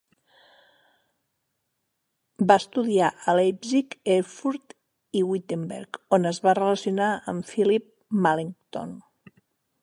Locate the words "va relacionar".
6.49-7.13